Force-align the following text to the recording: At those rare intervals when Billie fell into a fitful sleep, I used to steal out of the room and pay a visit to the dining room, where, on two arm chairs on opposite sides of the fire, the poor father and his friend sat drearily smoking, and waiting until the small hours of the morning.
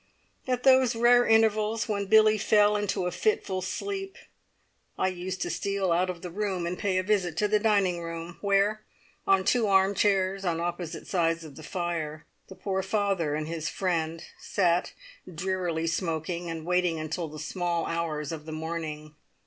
At 0.47 0.63
those 0.63 0.95
rare 0.95 1.27
intervals 1.27 1.87
when 1.87 2.07
Billie 2.07 2.39
fell 2.39 2.75
into 2.75 3.05
a 3.05 3.11
fitful 3.11 3.61
sleep, 3.61 4.17
I 4.97 5.09
used 5.09 5.43
to 5.43 5.51
steal 5.51 5.91
out 5.91 6.09
of 6.09 6.23
the 6.23 6.31
room 6.31 6.65
and 6.65 6.75
pay 6.79 6.97
a 6.97 7.03
visit 7.03 7.37
to 7.37 7.47
the 7.47 7.59
dining 7.59 8.01
room, 8.01 8.39
where, 8.41 8.81
on 9.27 9.43
two 9.43 9.67
arm 9.67 9.93
chairs 9.93 10.43
on 10.43 10.59
opposite 10.59 11.05
sides 11.05 11.43
of 11.43 11.55
the 11.55 11.61
fire, 11.61 12.25
the 12.47 12.55
poor 12.55 12.81
father 12.81 13.35
and 13.35 13.47
his 13.47 13.69
friend 13.69 14.23
sat 14.39 14.93
drearily 15.31 15.85
smoking, 15.85 16.49
and 16.49 16.65
waiting 16.65 16.97
until 16.99 17.27
the 17.27 17.37
small 17.37 17.85
hours 17.85 18.31
of 18.31 18.47
the 18.47 18.51
morning. 18.51 19.13